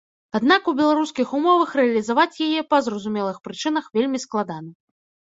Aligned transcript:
Аднак 0.37 0.69
у 0.71 0.73
беларускіх 0.79 1.35
умовах 1.41 1.77
рэалізаваць 1.81 2.41
яе, 2.49 2.59
па 2.73 2.83
зразумелых 2.89 3.37
прычынах, 3.47 3.85
вельмі 4.01 4.27
складана. 4.29 4.69